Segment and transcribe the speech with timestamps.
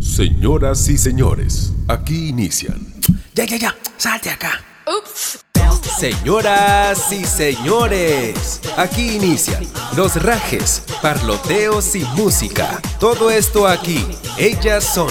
[0.00, 2.80] Señoras y señores, aquí inician.
[3.34, 4.62] Ya, ya, ya, salte acá.
[5.98, 12.80] Señoras y señores, aquí inician los rajes, parloteos y música.
[13.00, 14.04] Todo esto aquí.
[14.36, 15.08] Ellas son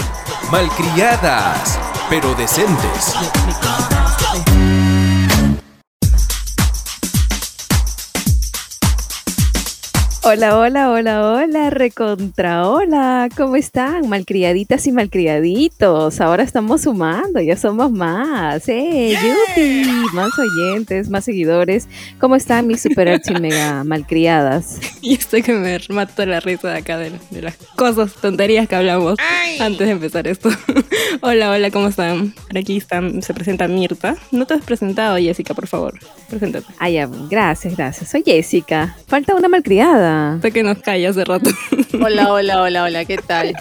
[0.50, 1.78] malcriadas,
[2.08, 3.14] pero decentes.
[10.28, 14.08] Hola, hola, hola, hola, recontra, hola, ¿cómo están?
[14.08, 19.14] Malcriaditas y malcriaditos, ahora estamos sumando, ya somos más, ¡eh!
[19.14, 19.88] ¡Yupi!
[20.14, 21.86] Más oyentes, más seguidores,
[22.18, 24.80] ¿cómo están mis super archi mega malcriadas?
[25.06, 28.74] Y estoy que me mato la risa de acá de, de las cosas, tonterías que
[28.74, 29.20] hablamos
[29.60, 30.48] antes de empezar esto.
[31.20, 32.32] hola, hola, ¿cómo están?
[32.48, 34.16] Por aquí están, se presenta Mirta.
[34.32, 35.94] No te has presentado, Jessica, por favor,
[36.28, 36.66] preséntate.
[36.80, 40.15] Ah, ya, gracias, gracias, soy Jessica, falta una malcriada.
[40.42, 41.50] Sé que nos calla hace rato.
[42.02, 43.54] Hola, hola, hola, hola, ¿qué tal?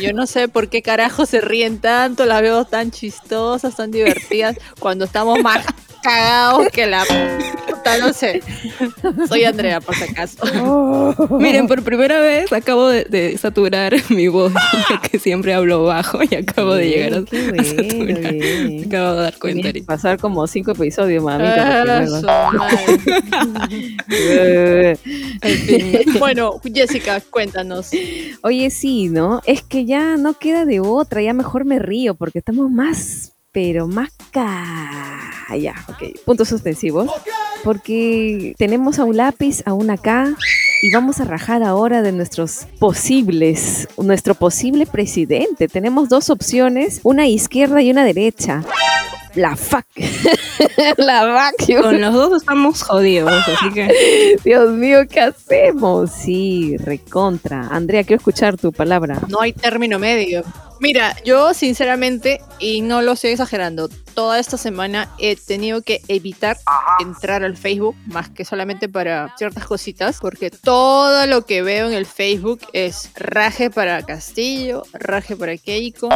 [0.00, 4.56] Yo no sé por qué carajo se ríen tanto, las veo tan chistosas, tan divertidas,
[4.78, 5.66] cuando estamos más
[6.02, 7.04] cagados que la
[8.00, 8.42] no sé.
[9.28, 10.36] Soy Andrea, por si acaso.
[11.38, 14.52] Miren, por primera vez acabo de, de saturar mi voz,
[14.90, 18.32] ya que siempre hablo bajo y acabo de llegar a, Qué a bueno, saturar.
[18.34, 18.76] bien.
[18.80, 19.86] Me acabo de dar cuenta ahorita.
[19.86, 22.04] pasar como cinco episodios, mamita.
[22.28, 22.62] Ah,
[25.42, 26.18] En fin.
[26.18, 27.90] Bueno, Jessica, cuéntanos.
[28.42, 29.40] Oye, sí, ¿no?
[29.46, 33.86] Es que ya no queda de otra, ya mejor me río porque estamos más, pero
[33.88, 34.54] más ca...
[35.58, 37.10] Ya, ok, puntos suspensivos.
[37.64, 40.34] Porque tenemos a un lápiz, a una K
[40.82, 45.68] y vamos a rajar ahora de nuestros posibles, nuestro posible presidente.
[45.68, 48.64] Tenemos dos opciones, una izquierda y una derecha.
[49.34, 49.86] La fuck.
[50.98, 51.82] La vacuum.
[51.82, 56.10] Con los dos estamos jodidos, así que Dios mío, ¿qué hacemos?
[56.10, 57.68] Sí, recontra.
[57.70, 59.20] Andrea, quiero escuchar tu palabra.
[59.28, 60.42] No hay término medio.
[60.80, 66.58] Mira, yo sinceramente, y no lo estoy exagerando, toda esta semana he tenido que evitar
[67.00, 71.94] entrar al Facebook, más que solamente para ciertas cositas, porque todo lo que veo en
[71.94, 76.08] el Facebook es raje para Castillo, raje para Keiko,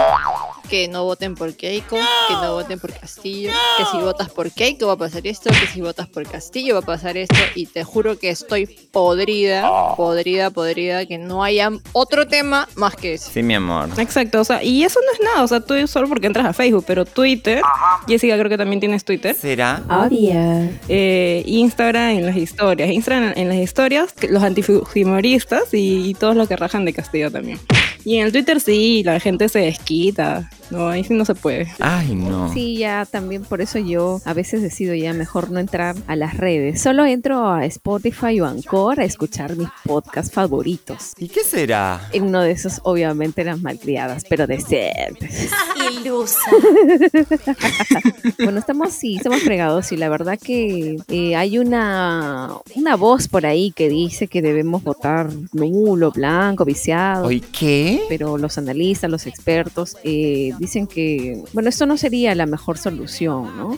[0.69, 1.97] que no voten por Keiko,
[2.29, 5.67] que no voten por Castillo, que si votas por Keiko va a pasar esto, que
[5.67, 10.51] si votas por Castillo va a pasar esto, y te juro que estoy podrida, podrida,
[10.51, 13.31] podrida, que no haya otro tema más que ese.
[13.31, 13.89] Sí, mi amor.
[13.99, 16.53] Exacto, o sea, y eso no es nada, o sea, tú solo porque entras a
[16.53, 17.63] Facebook, pero Twitter,
[18.07, 19.83] Jessica creo que también tienes Twitter, ¿Será?
[19.89, 20.69] Obvio.
[20.89, 26.49] eh, Instagram en las historias, Instagram en las historias, los antifujimoristas y, y todos los
[26.49, 27.59] que rajan de Castillo también.
[28.05, 31.69] Y en el Twitter sí, la gente se desquita, no, ahí sí no se puede.
[31.81, 32.53] Ay, no.
[32.53, 36.37] Sí, ya también por eso yo a veces decido ya mejor no entrar a las
[36.37, 36.81] redes.
[36.83, 41.13] Solo entro a Spotify o Anchor a escuchar mis podcasts favoritos.
[41.19, 42.09] ¿Y qué será?
[42.13, 45.51] En uno de esos, obviamente, las malcriadas, pero decentes.
[46.01, 46.39] Ilusa.
[48.43, 53.47] Bueno, estamos, sí, estamos fregados y la verdad que eh, hay una, una voz por
[53.47, 57.27] ahí que dice que debemos votar nulo, blanco, viciado.
[57.27, 57.97] ¿Hoy qué?
[58.09, 63.57] pero los analistas, los expertos, eh, dicen que, bueno, esto no sería la mejor solución,
[63.57, 63.77] ¿no?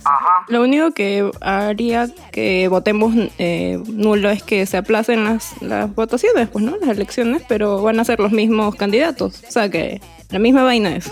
[0.48, 6.48] Lo único que haría que votemos eh, nulo es que se aplacen las, las votaciones,
[6.48, 6.76] pues, ¿no?
[6.76, 9.42] Las elecciones, pero van a ser los mismos candidatos.
[9.46, 10.00] O sea que
[10.30, 11.10] la misma vaina es.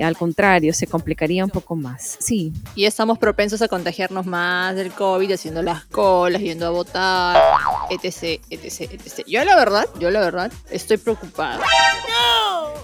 [0.00, 2.16] Al contrario, se complicaría un poco más.
[2.20, 7.42] Sí, Y estamos propensos a contagiarnos más del COVID, haciendo las colas, yendo a votar,
[7.90, 9.26] etc, etc, etc.
[9.26, 11.60] Yo la verdad, yo la verdad, estoy preocupada.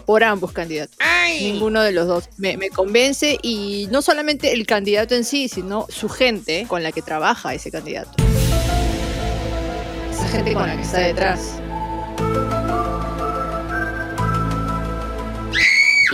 [0.07, 0.97] Por ambos candidatos.
[1.41, 5.87] Ninguno de los dos me, me convence y no solamente el candidato en sí, sino
[5.89, 8.11] su gente con la que trabaja ese candidato.
[10.11, 11.64] Esa gente con la que está detrás.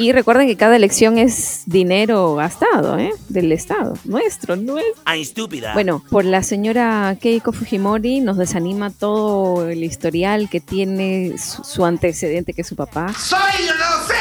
[0.00, 3.12] Y recuerden que cada elección es dinero gastado, ¿eh?
[3.28, 5.02] Del Estado, nuestro, nuestro.
[5.04, 5.74] Ay, estúpida.
[5.74, 11.84] Bueno, por la señora Keiko Fujimori nos desanima todo el historial que tiene su, su
[11.84, 13.12] antecedente, que es su papá.
[13.12, 14.19] ¡Soy inocente!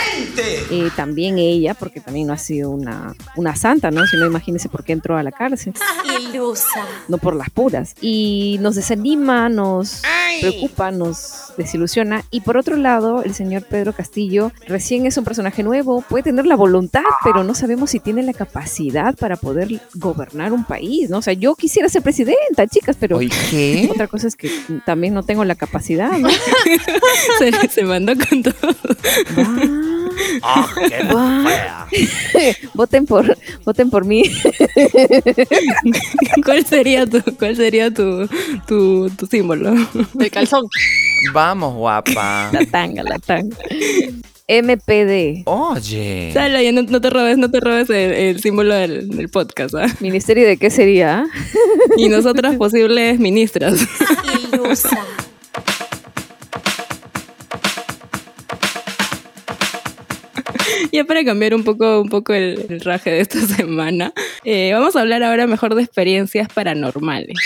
[0.71, 4.05] Eh, también ella, porque también no ha sido una, una santa, ¿no?
[4.07, 5.73] Si no, imagínense por qué entró a la cárcel.
[6.19, 6.85] Ilusa.
[7.07, 7.95] no por las puras.
[8.01, 10.01] Y nos desanima, nos
[10.41, 12.23] preocupa, nos desilusiona.
[12.31, 16.45] Y por otro lado, el señor Pedro Castillo recién es un personaje nuevo, puede tener
[16.45, 21.17] la voluntad, pero no sabemos si tiene la capacidad para poder gobernar un país, ¿no?
[21.17, 23.89] O sea, yo quisiera ser presidenta, chicas, pero ¿Hoy qué?
[23.91, 24.49] otra cosa es que
[24.85, 26.29] también no tengo la capacidad, ¿no?
[27.39, 28.53] se, se mandó con todo.
[30.41, 31.87] Ah,
[32.73, 34.23] voten por, voten por mí.
[36.45, 38.27] ¿Cuál sería tu, cuál sería tu,
[38.67, 39.73] tu, tu símbolo?
[40.19, 40.67] El calzón.
[41.33, 42.49] Vamos, guapa.
[42.51, 43.57] La tanga, la tanga.
[44.49, 46.31] MPD, Oye.
[46.33, 49.75] Sala, ya no, no te robes, no te robes el, el símbolo del, del podcast,
[49.75, 49.85] ¿ah?
[49.99, 51.27] Ministerio de qué sería?
[51.97, 53.79] Y nosotras posibles ministras.
[54.51, 55.05] Ilusa.
[60.91, 64.13] Ya para cambiar un poco, un poco el, el raje de esta semana,
[64.43, 67.37] eh, vamos a hablar ahora mejor de experiencias paranormales.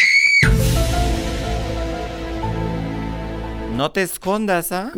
[3.75, 4.91] No te escondas, ¿ah?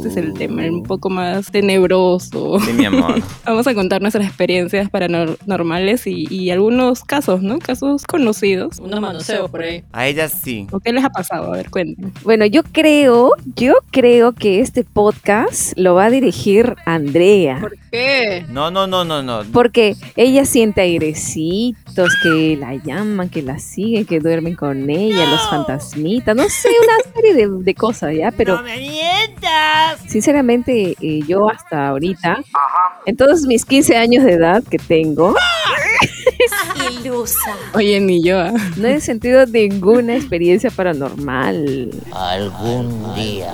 [0.00, 2.58] Este es el tema, un poco más tenebroso.
[2.60, 3.20] Sí, mi amor.
[3.44, 7.58] Vamos a contar nuestras experiencias paranormales y, y algunos casos, ¿no?
[7.58, 8.78] Casos conocidos.
[8.78, 9.84] Unos manoseos por ahí.
[9.92, 10.66] A ella sí.
[10.70, 11.52] ¿O qué les ha pasado?
[11.52, 12.14] A ver, cuenten.
[12.22, 17.58] Bueno, yo creo, yo creo que este podcast lo va a dirigir Andrea.
[17.60, 18.46] ¿Por qué?
[18.48, 19.42] No, no, no, no, no.
[19.52, 25.46] Porque ella siente airecitos que la llaman, que la siguen, que duermen con ella, los
[25.50, 28.30] fantasmitas, no sé, una serie de, de cosas, ¿ya?
[28.30, 28.62] Pero
[30.06, 32.38] sinceramente eh, yo hasta ahorita,
[33.06, 35.34] en todos mis 15 años de edad que tengo,
[36.90, 37.56] Ilusa.
[37.74, 38.40] Oye, ni yo.
[38.40, 38.52] ¿ah?
[38.76, 41.90] no he sentido ninguna experiencia paranormal.
[42.12, 43.52] Algún día,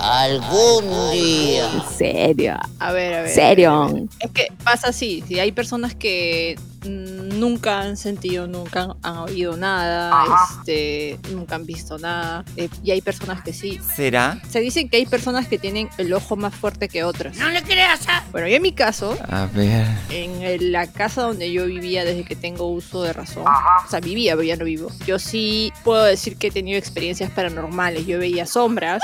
[0.00, 1.70] algún día.
[1.72, 3.30] En serio, A ver, a ver.
[3.34, 4.08] serio.
[4.18, 10.24] Es que pasa así, si hay personas que nunca han sentido, nunca han, oído nada,
[10.60, 13.78] este, nunca han visto nada, eh, y hay personas que sí.
[13.94, 14.40] ¿Será?
[14.48, 17.36] Se dice que hay personas que tienen el ojo más fuerte que otras.
[17.36, 18.00] No le creas.
[18.32, 19.86] Bueno, yo en mi caso, A ver.
[20.08, 24.00] en el- la casa donde yo vivía desde que tengo uso de razón, o sea,
[24.00, 28.06] vivía, pero ya no vivo, yo sí puedo decir que he tenido experiencias paranormales.
[28.06, 29.02] Yo veía sombras,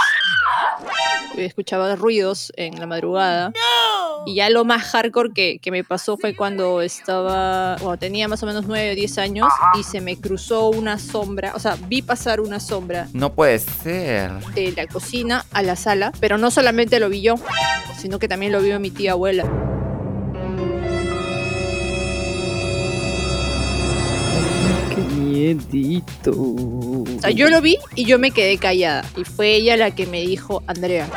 [1.37, 3.53] escuchaba ruidos en la madrugada.
[4.27, 8.43] Y ya lo más hardcore que, que me pasó fue cuando estaba, cuando tenía más
[8.43, 12.03] o menos 9 o 10 años y se me cruzó una sombra, o sea, vi
[12.03, 14.33] pasar una sombra No puede ser.
[14.55, 17.35] de la cocina a la sala, pero no solamente lo vi yo,
[17.99, 19.45] sino que también lo vio mi tía abuela.
[26.27, 29.05] O sea, yo lo vi y yo me quedé callada.
[29.17, 31.09] Y fue ella la que me dijo, Andrea,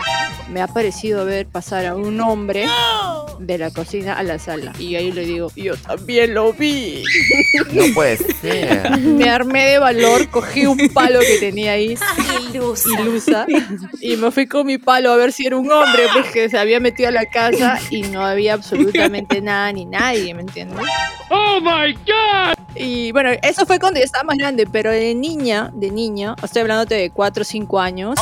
[0.52, 2.66] me ha parecido ver pasar a un hombre
[3.40, 4.74] de la cocina a la sala.
[4.80, 7.04] Y ahí le digo, yo también lo vi.
[7.74, 8.98] No puede ser.
[9.00, 11.96] Me armé de valor, cogí un palo que tenía ahí,
[12.52, 12.90] Ilusa.
[13.02, 13.46] ilusa,
[14.02, 16.80] y me fui con mi palo a ver si era un hombre, porque se había
[16.80, 20.80] metido a la casa y no había absolutamente nada ni nadie, ¿me entiendes?
[22.76, 26.62] Y bueno, eso fue cuando yo estaba más grande, pero de niña, de niña, estoy
[26.62, 28.20] hablándote de 4 o 5 años,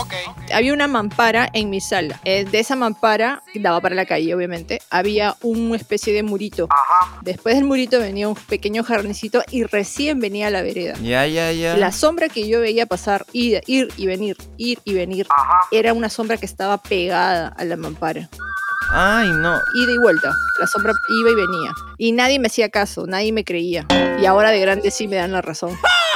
[0.54, 2.20] había una mampara en mi sala.
[2.24, 5.06] Eh, de esa mampara, que daba para la calle, obviamente, había
[5.42, 6.68] una especie de murito.
[7.21, 10.95] Después del murito venía un pequeño jardincito y recién venía la vereda.
[11.01, 11.77] Ya, ya, ya.
[11.77, 15.27] La sombra que yo veía pasar, ir, ir y venir, ir y venir,
[15.71, 18.30] era una sombra que estaba pegada a la mampara.
[18.92, 19.56] Ay, no.
[19.74, 20.33] Ida y vuelta.
[20.59, 21.71] La sombra iba y venía.
[21.98, 23.86] Y nadie me hacía caso, nadie me creía.
[24.21, 25.71] Y ahora de grande sí me dan la razón.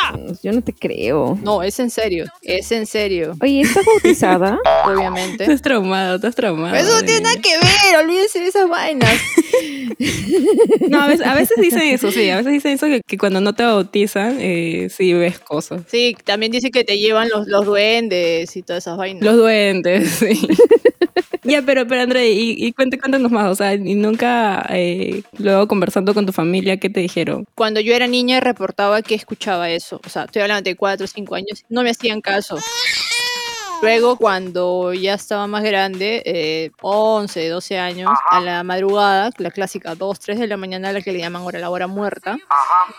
[0.44, 1.38] Yo no te creo.
[1.44, 4.60] No, es en serio, es en serio, Oye, ¿estás bautizada?
[4.86, 5.44] obviamente.
[5.44, 6.76] Estás traumado, estás traumado.
[6.76, 9.10] Eso no tiene nada que ver, olvídense de esas vainas.
[10.90, 12.30] No, a veces, a veces dicen eso, sí.
[12.30, 15.84] A veces dicen eso que, que cuando no te bautizan, eh, sí ves cosas.
[15.88, 19.24] Sí, también dice que te llevan los, los duendes y todas esas vainas.
[19.24, 20.48] Los duendes, sí.
[21.44, 23.50] ya, pero, pero André, y, y cuente- cuéntanos más.
[23.52, 27.46] O sea, y nunca, eh, luego conversando con tu familia, ¿qué te dijeron?
[27.56, 30.00] Cuando yo era niña reportaba que escuchaba eso.
[30.06, 31.64] O sea, estoy hablando de 4 o 5 años.
[31.70, 32.58] No me hacían caso.
[33.82, 39.96] Luego, cuando ya estaba más grande, eh, 11, 12 años, a la madrugada, la clásica
[39.96, 42.38] 2, 3 de la mañana, la que le llaman ahora la hora muerta,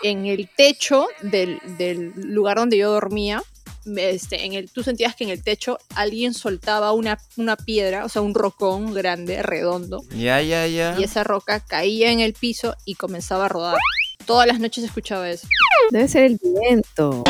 [0.03, 3.41] en el techo del, del lugar donde yo dormía,
[3.95, 8.09] este, en el, tú sentías que en el techo alguien soltaba una, una piedra, o
[8.09, 10.95] sea, un rocón grande, redondo, Ya, ya, ya.
[10.99, 13.77] y esa roca caía en el piso y comenzaba a rodar.
[14.25, 15.47] Todas las noches escuchaba eso.
[15.91, 17.23] Debe ser el viento.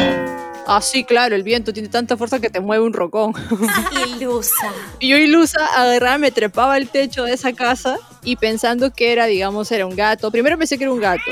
[0.66, 3.34] Ah, sí, claro, el viento tiene tanta fuerza que te mueve un rocón.
[4.18, 4.72] Ilusa.
[5.00, 9.26] Y yo ilusa, agarraba, me trepaba al techo de esa casa y pensando que era,
[9.26, 10.32] digamos, era un gato.
[10.32, 11.32] Primero pensé que era un gato.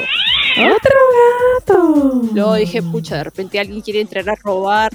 [0.57, 0.95] ¡Otro
[1.59, 2.21] gato!
[2.33, 4.91] Luego dije, pucha, de repente alguien quiere entrar a robar.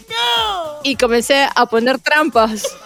[0.83, 2.67] Y comencé a poner trampas.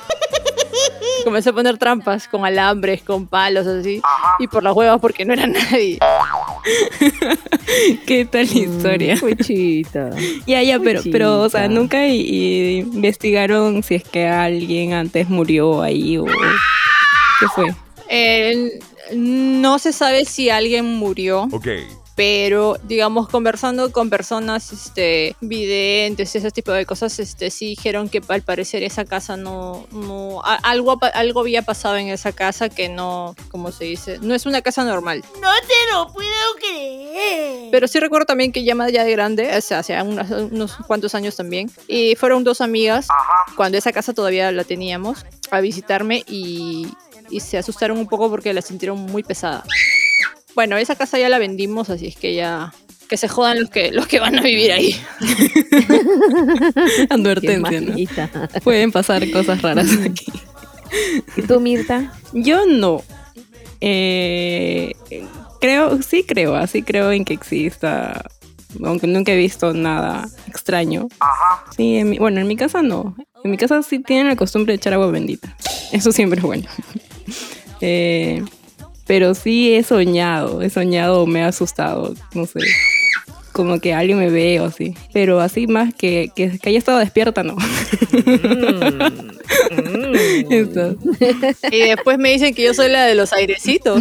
[1.25, 4.01] Comencé a poner trampas con alambres, con palos, así.
[4.39, 5.99] Y por las huevas porque no era nadie.
[8.07, 9.21] ¿Qué tal la historia?
[9.21, 10.11] Cuchita.
[10.47, 11.79] Ya, ya, pero, pero, o sea, Puchita.
[11.81, 16.25] nunca investigaron si es que alguien antes murió ahí o...
[16.25, 17.75] ¿Qué fue?
[18.09, 18.79] Eh,
[19.15, 21.69] no se sabe si alguien murió, Ok.
[22.21, 28.21] Pero digamos conversando con personas este videntes ese tipo de cosas este sí dijeron que
[28.29, 32.91] al parecer esa casa no no a- algo algo había pasado en esa casa que
[32.91, 35.25] no como se dice no es una casa normal.
[35.41, 37.71] No te lo puedo creer.
[37.71, 40.77] pero sí recuerdo también que ya más ya de grande o sea, hace unos, unos
[40.87, 43.07] cuantos años también y fueron dos amigas
[43.57, 46.87] cuando esa casa todavía la teníamos a visitarme y
[47.31, 49.65] y se asustaron un poco porque la sintieron muy pesada
[50.55, 52.73] bueno esa casa ya la vendimos así es que ya
[53.09, 54.95] que se jodan los que los que van a vivir ahí
[57.11, 58.61] Advertencia, ¿no?
[58.63, 60.27] Pueden pasar cosas raras aquí.
[61.37, 62.13] ¿Y tú, Mirta?
[62.33, 63.03] Yo no.
[63.81, 64.93] Eh,
[65.61, 68.25] creo, sí creo, así creo en que exista.
[68.85, 71.09] Aunque nunca he visto nada extraño.
[71.77, 73.17] Sí, en mi- bueno, en mi casa no.
[73.43, 75.57] En mi casa sí tienen la costumbre de echar agua bendita.
[75.93, 76.69] Eso siempre es bueno.
[77.83, 78.45] Eh,
[79.11, 82.61] pero sí he soñado, he soñado, me ha asustado, no sé.
[83.51, 84.95] Como que alguien me ve o así.
[85.13, 87.57] Pero así más que, que, que haya estado despierta, no.
[89.73, 90.00] Eso.
[91.71, 94.01] y después me dicen que yo soy la de los airecitos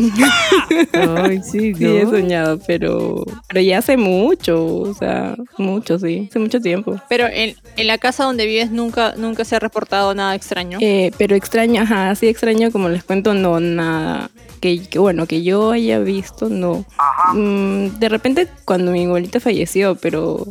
[0.93, 6.39] Ay, sí, Sí, he soñado, pero, pero ya hace mucho, o sea, mucho, sí, hace
[6.39, 6.99] mucho tiempo.
[7.09, 11.11] pero en, en la casa donde vives nunca nunca se ha reportado nada extraño Eh,
[11.17, 14.29] pero extraño, ajá, sí extraño, como les cuento, no, nada.
[14.61, 16.85] Que, que bueno, que yo haya visto, no.
[17.33, 20.45] Mm, de repente cuando mi abuelita falleció, pero...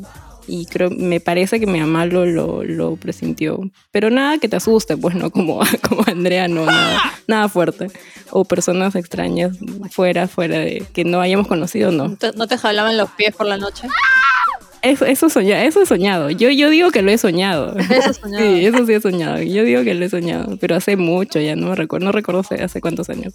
[0.48, 3.60] Y creo, me parece que mi mamá lo, lo, lo presintió.
[3.90, 7.88] Pero nada que te asuste, pues no, como, como Andrea, no, nada, nada fuerte.
[8.30, 9.58] O personas extrañas
[9.90, 12.16] fuera, fuera de que no hayamos conocido, no.
[12.34, 13.86] ¿No te, jalaban los pies por la noche
[14.82, 16.30] Eso, eso, soña, eso he soñado.
[16.30, 17.76] Yo, yo digo que lo he soñado.
[17.78, 18.44] Eso soñado.
[18.56, 19.42] Sí, eso sí he soñado.
[19.42, 20.56] Yo digo que lo he soñado.
[20.58, 22.06] Pero hace mucho, ya no me recuerdo.
[22.06, 23.34] No recuerdo hace, hace cuántos años.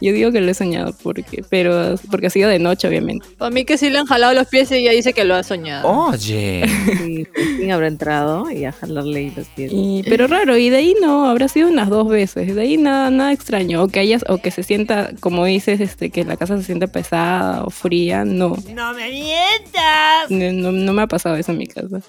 [0.00, 3.26] Yo digo que lo he soñado porque, pero, porque ha sido de noche, obviamente.
[3.38, 5.42] a mí que sí le han jalado los pies y ella dice que lo ha
[5.42, 6.64] soñado Oye.
[6.98, 9.70] Sí, pues, ¿Quién habrá entrado y a jalarle y los pies?
[9.74, 12.54] Y, pero raro, y de ahí no, habrá sido unas dos veces.
[12.54, 13.82] De ahí nada, nada extraño.
[13.82, 16.88] O que hayas, o que se sienta, como dices, este, que la casa se siente
[16.88, 18.56] pesada o fría, no.
[18.74, 20.30] No me mientas.
[20.30, 22.00] No, no- no me ha pasado eso en mi casa.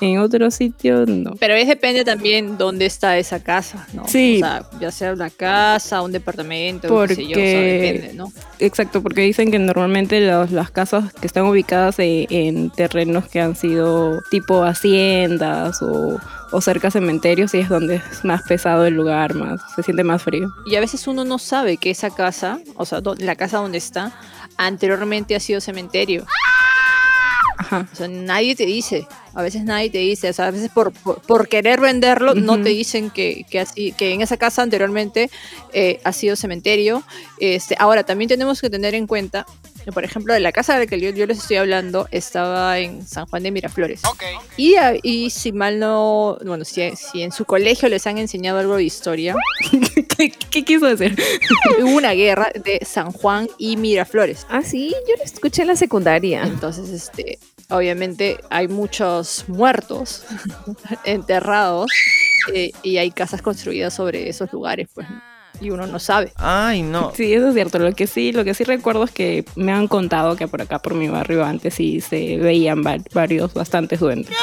[0.00, 1.32] En otro sitio, no.
[1.38, 4.36] pero es depende también dónde está esa casa no Sí.
[4.36, 9.50] o sea ya sea una casa un departamento sea, Porque- depende no Exacto, porque dicen
[9.50, 14.64] que normalmente los- las casas que están ubicadas e- en, terrenos que han sido tipo
[14.64, 16.18] haciendas o,
[16.52, 20.22] o cerca cementerios, y es donde es más pesado el lugar, más se siente más
[20.22, 20.48] frío.
[20.66, 24.12] y a veces uno no sabe que esa casa o sea la casa donde está
[24.56, 26.24] anteriormente ha sido cementerio
[27.56, 27.88] Ajá.
[27.92, 29.06] O sea, nadie te dice.
[29.34, 30.30] A veces nadie te dice.
[30.30, 33.92] O sea, a veces por, por, por querer venderlo, no te dicen que, que, así,
[33.92, 35.30] que en esa casa anteriormente
[35.72, 37.02] eh, ha sido cementerio.
[37.40, 39.46] Este, ahora, también tenemos que tener en cuenta,
[39.92, 43.06] por ejemplo, de la casa de la que yo, yo les estoy hablando estaba en
[43.06, 44.02] San Juan de Miraflores.
[44.56, 46.38] Y, a- y si mal no.
[46.44, 49.34] Bueno, si, si en su colegio les han enseñado algo de historia,
[50.16, 51.16] ¿Qué, qué quiso decir?
[51.80, 54.46] hubo una guerra de San Juan y Miraflores.
[54.48, 56.42] Ah, sí, yo lo escuché en la secundaria.
[56.44, 57.38] Entonces, este,
[57.68, 60.24] obviamente hay muchos muertos
[61.04, 61.90] enterrados
[62.52, 65.35] eh, y hay casas construidas sobre esos lugares, pues, ¿no?
[65.60, 66.32] Y uno no sabe.
[66.36, 67.12] Ay, no.
[67.16, 67.78] Sí, eso es cierto.
[67.78, 70.78] Lo que sí, lo que sí recuerdo es que me han contado que por acá,
[70.78, 74.34] por mi barrio, antes sí se veían va- varios, bastantes duendes.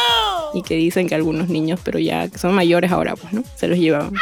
[0.54, 3.44] Y que dicen que algunos niños, pero ya que son mayores ahora, pues, ¿no?
[3.56, 4.14] Se los llevaban.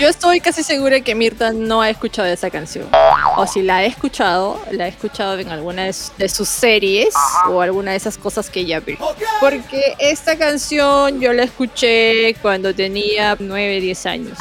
[0.00, 2.88] Yo estoy casi segura que Mirta no ha escuchado esa canción.
[3.36, 7.14] O si la ha escuchado, la ha escuchado en alguna de, su- de sus series
[7.48, 8.98] o alguna de esas cosas que ella ve.
[9.40, 14.38] Porque esta canción yo la escuché cuando tenía 9, 10 años.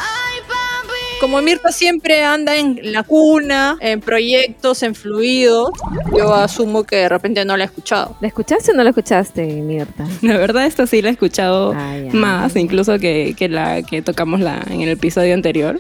[1.21, 5.69] Como Mirta siempre anda en la cuna, en proyectos, en fluidos,
[6.17, 8.17] yo asumo que de repente no la ha escuchado.
[8.21, 10.07] ¿La escuchaste o no la escuchaste, Mirta?
[10.23, 12.11] La verdad, esta sí la he escuchado Ah, ya.
[12.11, 15.77] más, incluso que, que la que tocamos la, en el episodio anterior.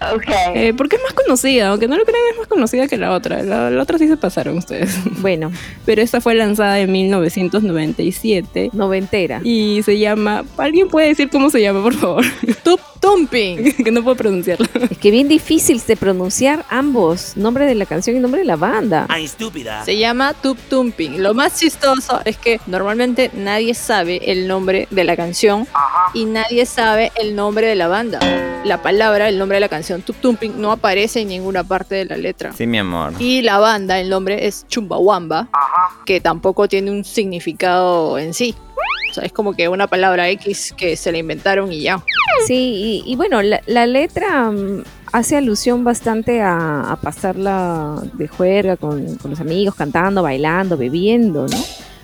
[0.53, 3.41] Eh, porque es más conocida, aunque no lo crean, es más conocida que la otra.
[3.41, 4.95] La, la otra sí se pasaron ustedes.
[5.21, 5.51] Bueno,
[5.85, 9.41] Pero esta fue lanzada en 1997 noventera.
[9.43, 10.45] y se llama.
[10.57, 12.23] ¿Alguien puede decir cómo se llama, por favor?
[12.63, 13.73] Tup Tumping.
[13.83, 14.67] que no puedo pronunciarlo.
[14.89, 18.55] Es que bien difíciles de pronunciar ambos, nombre de la canción y nombre de la
[18.55, 19.07] banda.
[19.09, 19.83] Ay, estúpida.
[19.83, 21.21] Se llama Tup Tumping.
[21.21, 25.67] Lo más chistoso es que normalmente nadie sabe el nombre de la canción
[26.13, 28.19] y nadie sabe el nombre de la banda.
[28.63, 32.05] La palabra, el nombre de la canción Tup Tumping no aparece en ninguna parte de
[32.05, 32.53] la letra.
[32.53, 33.13] Sí, mi amor.
[33.17, 35.49] Y la banda, el nombre es Chumbawamba,
[36.05, 38.55] que tampoco tiene un significado en sí.
[39.09, 42.03] O sea, es como que una palabra X que se la inventaron y ya.
[42.45, 48.77] Sí, y, y bueno, la, la letra mm, hace alusión bastante a, pasarla de juerga
[48.77, 51.57] con, con los amigos, cantando, bailando, bebiendo, ¿no?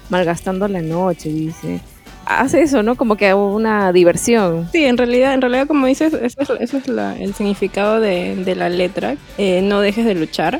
[0.09, 1.81] Malgastando la noche, dice.
[2.29, 2.95] Hace eso, ¿no?
[2.95, 4.67] Como que una diversión.
[4.71, 8.35] Sí, en realidad, en realidad como dices, eso es, eso es la- el significado de,
[8.35, 9.15] de la letra.
[9.37, 10.59] Eh, no dejes de luchar.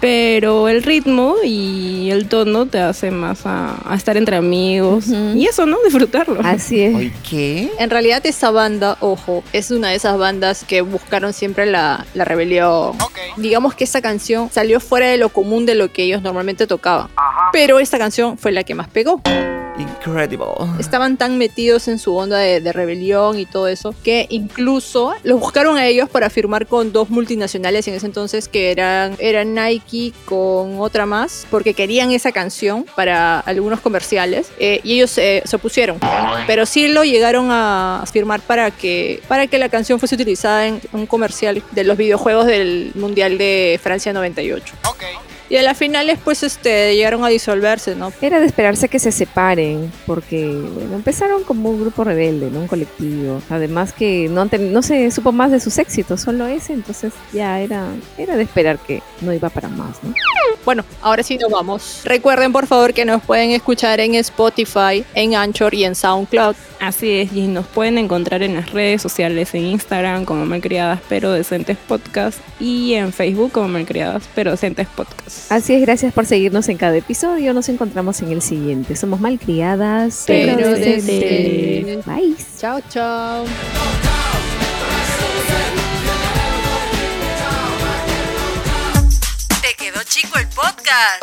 [0.00, 5.06] Pero el ritmo y el tono te hace más a, a estar entre amigos.
[5.08, 5.36] Ujú.
[5.36, 5.78] Y eso, ¿no?
[5.84, 6.40] Disfrutarlo.
[6.44, 7.12] Así es.
[7.28, 7.70] ¿qué?
[7.78, 12.24] En realidad esa banda, ojo, es una de esas bandas que buscaron siempre la, la
[12.24, 12.92] rebelión.
[13.36, 17.08] Digamos que esa canción salió fuera de lo común de lo que ellos normalmente tocaban.
[17.52, 19.20] Pero esta canción fue la que más pegó.
[19.78, 20.46] Incredible.
[20.78, 25.40] Estaban tan metidos en su onda de, de rebelión y todo eso que incluso los
[25.40, 30.12] buscaron a ellos para firmar con dos multinacionales en ese entonces que eran, eran Nike
[30.24, 35.56] con otra más porque querían esa canción para algunos comerciales eh, y ellos eh, se
[35.56, 35.98] opusieron.
[36.46, 40.80] Pero sí lo llegaron a firmar para que, para que la canción fuese utilizada en
[40.92, 44.74] un comercial de los videojuegos del Mundial de Francia 98.
[45.48, 48.12] Y a las finales pues este, llegaron a disolverse, ¿no?
[48.20, 52.60] Era de esperarse que se separen, porque bueno, empezaron como un grupo rebelde, ¿no?
[52.60, 53.40] Un colectivo.
[53.50, 57.86] Además que no, no se supo más de sus éxitos, solo ese, entonces ya era,
[58.18, 60.14] era de esperar que no iba para más, ¿no?
[60.64, 62.00] Bueno, ahora sí nos vamos.
[62.04, 66.56] Recuerden por favor que nos pueden escuchar en Spotify, en Anchor y en SoundCloud.
[66.80, 71.32] Así es, y nos pueden encontrar en las redes sociales, en Instagram como Malcriadas pero
[71.32, 75.35] Decentes Podcast y en Facebook como Malcriadas pero Decentes Podcast.
[75.48, 77.54] Así es, gracias por seguirnos en cada episodio.
[77.54, 78.96] Nos encontramos en el siguiente.
[78.96, 81.06] Somos malcriadas, pero, Pero decentes.
[81.06, 82.06] decentes.
[82.06, 82.36] Bye.
[82.58, 83.44] Chao, chao.
[89.62, 91.22] Te quedó chico el podcast.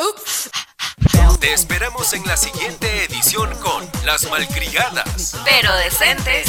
[1.40, 5.36] Te esperamos en la siguiente edición con Las Malcriadas.
[5.44, 6.48] Pero decentes.